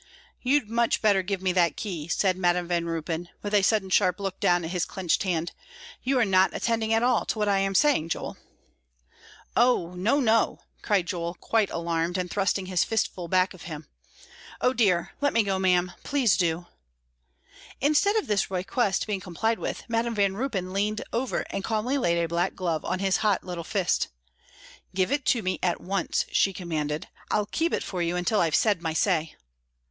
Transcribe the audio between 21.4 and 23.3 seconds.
and calmly laid a black glove on his